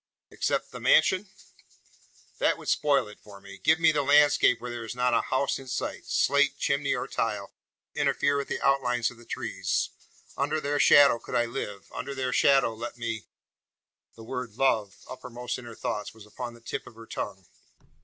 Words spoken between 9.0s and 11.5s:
of the trees. Under their shadow could I